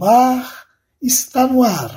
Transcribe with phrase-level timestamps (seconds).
[0.00, 0.64] bar
[1.02, 1.94] está no ar.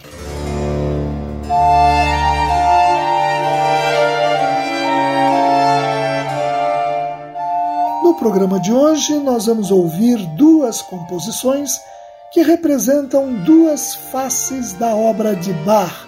[8.04, 11.80] No programa de hoje, nós vamos ouvir duas composições
[12.34, 16.06] que representam duas faces da obra de Bach,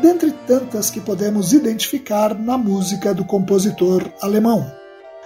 [0.00, 4.64] dentre tantas que podemos identificar na música do compositor alemão: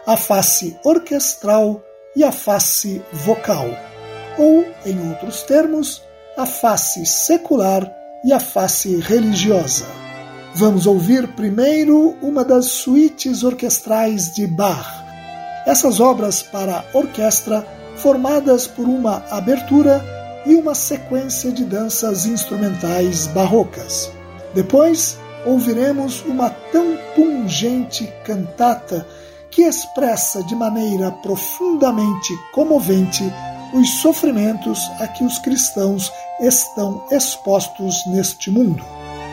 [0.05, 1.81] a face orquestral
[2.17, 3.69] e a face vocal
[4.85, 6.03] em outros termos,
[6.37, 7.91] a face secular
[8.25, 9.87] e a face religiosa.
[10.55, 15.05] Vamos ouvir primeiro uma das suítes orquestrais de Bach.
[15.67, 20.03] Essas obras para orquestra, formadas por uma abertura
[20.47, 24.11] e uma sequência de danças instrumentais barrocas.
[24.55, 29.07] Depois, ouviremos uma tão pungente cantata
[29.51, 33.25] que expressa de maneira profundamente comovente
[33.73, 38.85] os sofrimentos a que os cristãos estão expostos neste mundo.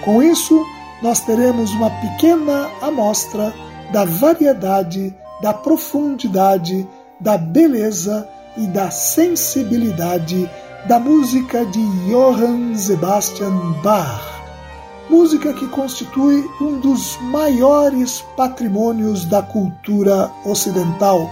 [0.03, 0.63] Com isso,
[1.01, 3.53] nós teremos uma pequena amostra
[3.91, 6.87] da variedade, da profundidade,
[7.19, 10.49] da beleza e da sensibilidade
[10.87, 14.21] da música de Johann Sebastian Bach,
[15.09, 21.29] música que constitui um dos maiores patrimônios da cultura ocidental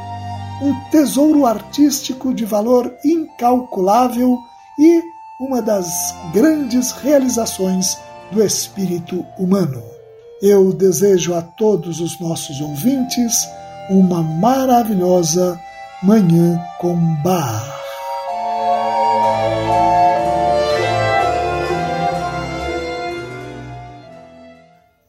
[0.62, 4.38] um tesouro artístico de valor incalculável
[4.80, 5.02] e
[5.40, 7.98] uma das grandes realizações
[8.32, 9.84] do espírito humano.
[10.42, 13.48] Eu desejo a todos os nossos ouvintes
[13.90, 15.60] uma maravilhosa
[16.04, 17.85] Manhã com Bar.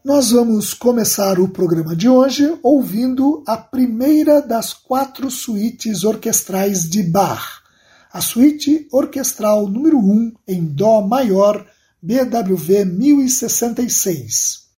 [0.07, 7.03] Nós vamos começar o programa de hoje ouvindo a primeira das quatro suítes orquestrais de
[7.03, 7.61] Bach,
[8.13, 11.67] a suíte orquestral número 1 em Dó maior,
[12.01, 14.69] BWV 1066.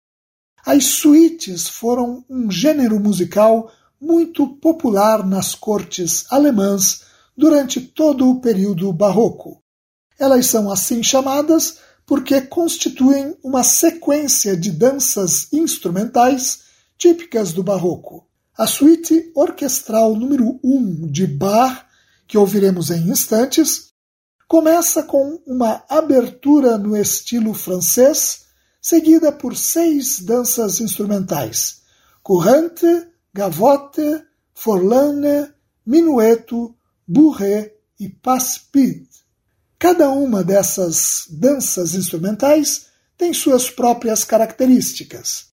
[0.65, 7.03] As suítes foram um gênero musical muito popular nas cortes alemãs
[7.37, 9.63] durante todo o período barroco.
[10.19, 16.61] Elas são assim chamadas porque constituem uma sequência de danças instrumentais
[16.97, 18.27] típicas do barroco.
[18.57, 21.85] A suíte orquestral número 1 de Bach,
[22.27, 23.91] que ouviremos em instantes,
[24.49, 28.47] começa com uma abertura no estilo francês,
[28.81, 31.83] seguida por seis danças instrumentais:
[32.23, 32.87] courante,
[33.35, 35.53] gavotte, forlane,
[35.85, 36.75] minueto,
[37.07, 39.08] bourrée e passe-pide.
[39.79, 45.51] Cada uma dessas danças instrumentais tem suas próprias características.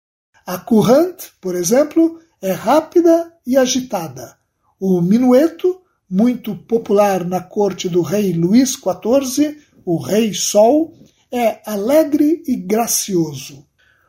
[0.46, 4.38] A courante, por exemplo, é rápida e agitada.
[4.80, 10.94] O minueto, muito popular na corte do rei Luís XIV, o Rei Sol,
[11.30, 13.66] é alegre e gracioso.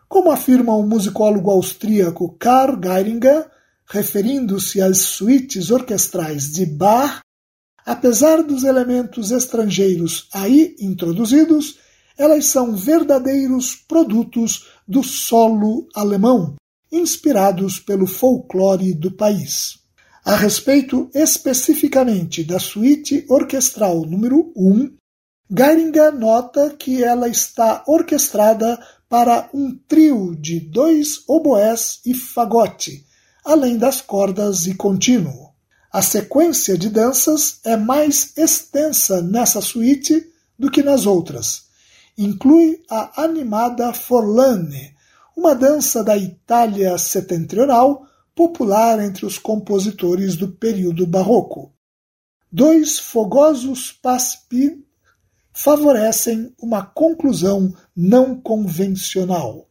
[0.09, 3.51] Como afirma o musicólogo austríaco Karl Geiringer,
[3.85, 7.21] referindo-se às suítes orquestrais de Bach,
[7.85, 11.79] Apesar dos elementos estrangeiros aí introduzidos,
[12.17, 16.55] elas são verdadeiros produtos do solo alemão,
[16.91, 19.79] inspirados pelo folclore do país.
[20.25, 24.97] A respeito especificamente da suíte orquestral número 1,
[25.55, 33.05] Geiringer nota que ela está orquestrada para um trio de dois oboés e fagote,
[33.45, 35.44] além das cordas e contínuo.
[35.95, 41.67] A sequência de danças é mais extensa nessa suíte do que nas outras,
[42.19, 44.93] inclui a animada Forlane,
[45.37, 51.73] uma dança da Itália setentrional popular entre os compositores do período barroco.
[52.51, 54.83] Dois fogosos paspid
[55.53, 59.69] favorecem uma conclusão não convencional.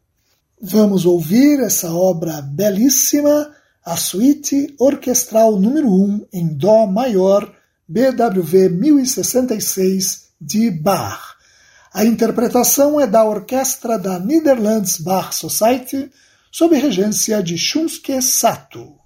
[0.61, 3.53] Vamos ouvir essa obra belíssima,
[3.85, 7.53] a Suíte Orquestral número 1 em Dó maior,
[7.87, 11.35] BWV 1066 de Bach.
[11.93, 16.09] A interpretação é da orquestra da Netherlands Bach Society,
[16.49, 19.02] sob regência de Shunsuke Sato.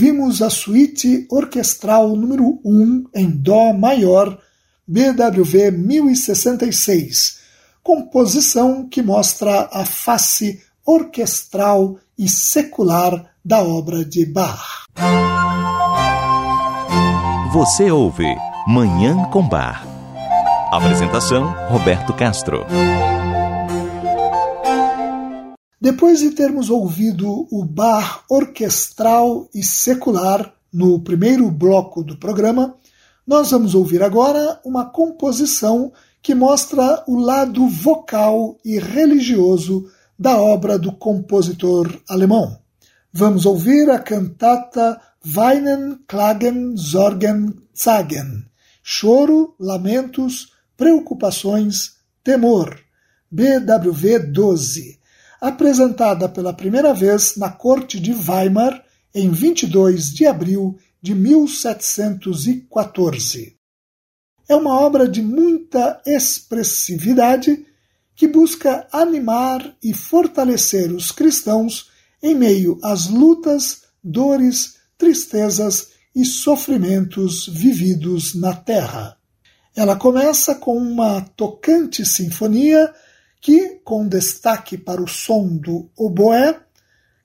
[0.00, 4.40] Ouvimos a suíte orquestral número 1 em Dó maior,
[4.86, 7.38] BWV 1066,
[7.82, 14.86] composição que mostra a face orquestral e secular da obra de Bach.
[17.52, 19.84] Você ouve Manhã com Bar.
[20.70, 22.64] Apresentação Roberto Castro.
[25.80, 32.76] Depois de termos ouvido o bar orquestral e secular no primeiro bloco do programa,
[33.26, 40.78] nós vamos ouvir agora uma composição que mostra o lado vocal e religioso da obra
[40.78, 42.60] do compositor alemão.
[43.12, 48.46] Vamos ouvir a cantata Weinen, Klagen, Sorgen, Zagen.
[48.82, 52.80] Choro, lamentos, preocupações, temor.
[53.30, 55.00] BWV 12
[55.40, 63.56] apresentada pela primeira vez na corte de Weimar em 22 de abril de 1714.
[64.48, 67.64] É uma obra de muita expressividade
[68.14, 71.88] que busca animar e fortalecer os cristãos
[72.22, 79.16] em meio às lutas, dores, tristezas e sofrimentos vividos na terra.
[79.74, 82.92] Ela começa com uma tocante sinfonia
[83.40, 86.60] que, com destaque para o som do oboé,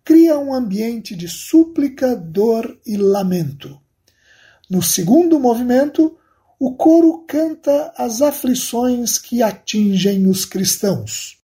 [0.06, 3.78] cria um ambiente de súplica, dor e lamento.
[4.70, 6.18] No segundo movimento,
[6.58, 11.40] o coro canta as aflições que atingem os cristãos.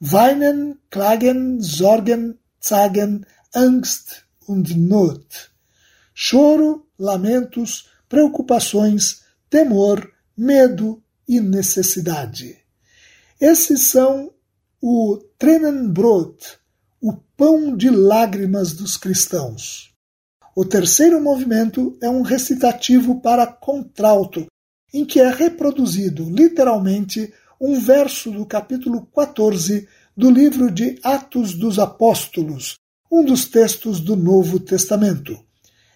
[0.00, 5.47] Weinen, Klagen, Sorgen, Zagen, Angst und Not.
[6.20, 12.58] Choro, lamentos, preocupações, temor, medo e necessidade.
[13.40, 14.32] Esses são
[14.82, 16.58] o Tränenbrot,
[17.00, 19.94] o pão de lágrimas dos cristãos.
[20.56, 24.46] O terceiro movimento é um recitativo para contralto,
[24.92, 31.78] em que é reproduzido literalmente um verso do capítulo 14 do livro de Atos dos
[31.78, 32.74] Apóstolos,
[33.08, 35.46] um dos textos do Novo Testamento.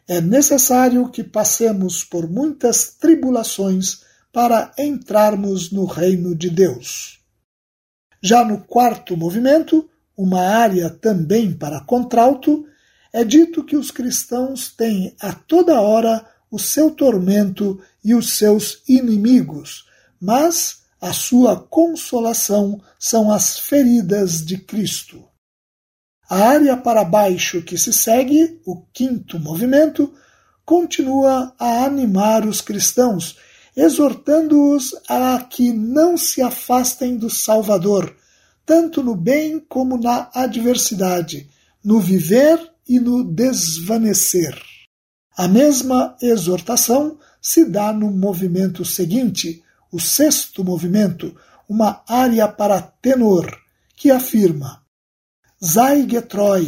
[0.06, 7.20] É necessário que passemos por muitas tribulações para entrarmos no reino de Deus.
[8.22, 12.66] Já no quarto movimento, uma área também para contralto,
[13.12, 18.82] é dito que os cristãos têm a toda hora o seu tormento e os seus
[18.88, 19.86] inimigos,
[20.20, 25.31] mas a sua consolação são as feridas de Cristo.
[26.34, 30.14] A área para baixo que se segue, o quinto movimento,
[30.64, 33.36] continua a animar os cristãos,
[33.76, 38.16] exortando-os a que não se afastem do Salvador,
[38.64, 41.50] tanto no bem como na adversidade,
[41.84, 44.58] no viver e no desvanecer.
[45.36, 51.36] A mesma exortação se dá no movimento seguinte, o sexto movimento,
[51.68, 53.54] uma área para tenor,
[53.94, 54.81] que afirma
[55.64, 56.64] Sei getreu,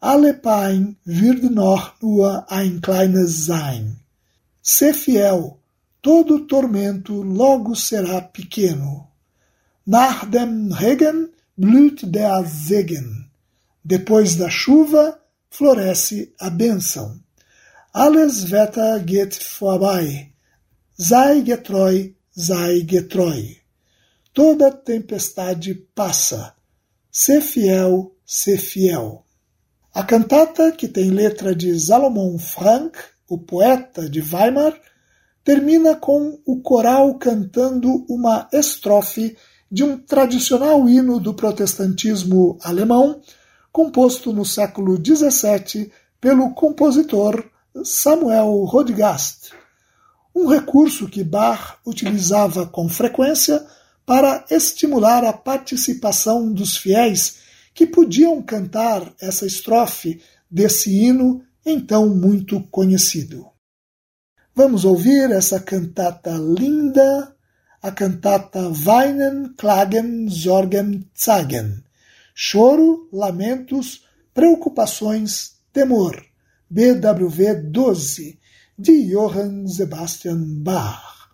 [0.00, 4.00] alle Pein wird noch nur ein kleines sein.
[4.60, 5.54] Se fiel,
[6.02, 9.08] todo tormento logo será pequeno.
[9.86, 13.30] Nach dem Regen blüht der Segen.
[13.82, 17.18] Depois da chuva, floresce a bênção.
[17.94, 20.32] Alles Wetter geht vorbei.
[20.98, 22.86] Sei getreu, sei.
[24.34, 26.54] Toda tempestade passa.
[27.10, 29.24] Se fiel, se fiel.
[29.94, 34.78] A cantata, que tem letra de Salomon Frank, o poeta de Weimar,
[35.42, 39.34] termina com o coral cantando uma estrofe
[39.72, 43.22] de um tradicional hino do protestantismo alemão,
[43.72, 47.42] composto no século XVII pelo compositor
[47.82, 49.52] Samuel Rodgast,
[50.34, 53.64] um recurso que Bach utilizava com frequência
[54.04, 57.47] para estimular a participação dos fiéis
[57.78, 63.46] que podiam cantar essa estrofe desse hino então muito conhecido.
[64.52, 67.36] Vamos ouvir essa cantata linda
[67.80, 71.84] a cantata Weinen, Klagen, Sorgen, Zeigen.
[72.34, 76.20] Choro, lamentos, preocupações, temor.
[76.68, 78.40] BWV 12,
[78.76, 81.30] de Johann Sebastian Bach.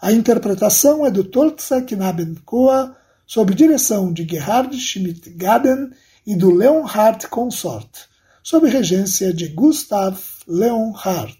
[0.00, 5.90] A interpretação é do Tolza Knabenchor, sob direção de Gerhard Schmidt-Gaden
[6.26, 8.06] e do Leonhard Consort,
[8.42, 11.36] sob regência de Gustav Leonhardt.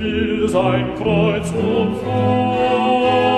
[0.00, 3.37] will sein Kreuz umfahren.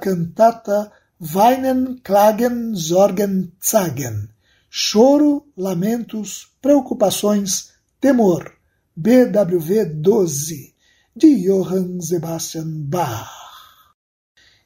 [0.00, 0.90] Cantata
[1.20, 4.30] Weinen, Klagen, Sorgen, Zagen.
[4.70, 8.52] Choro, lamentos, preocupações, temor.
[8.96, 10.74] BWV 12,
[11.14, 13.30] de Johann Sebastian Bach.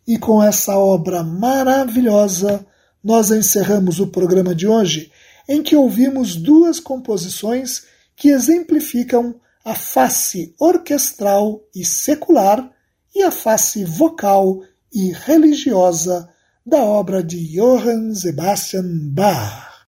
[0.06, 2.66] E com essa obra maravilhosa,
[3.02, 5.12] nós encerramos o programa de hoje,
[5.48, 7.84] em que ouvimos duas composições
[8.16, 12.70] que exemplificam a face orquestral e secular
[13.14, 14.73] e a face vocal e
[15.10, 16.28] religiosa
[16.64, 19.86] da obra de Johann Sebastian Bach,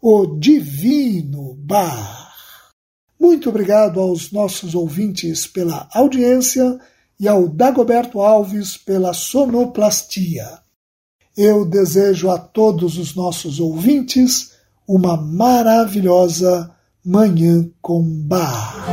[0.00, 2.72] o Divino Bach.
[3.18, 6.78] Muito obrigado aos nossos ouvintes pela audiência
[7.18, 10.58] e ao Dagoberto Alves pela sonoplastia.
[11.36, 14.52] Eu desejo a todos os nossos ouvintes
[14.86, 16.70] uma maravilhosa
[17.04, 18.86] Manhã com Bar.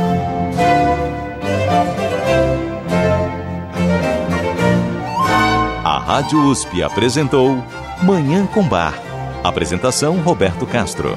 [6.06, 7.64] Rádio USP apresentou
[8.02, 8.92] Manhã com Bar.
[9.44, 11.16] Apresentação Roberto Castro.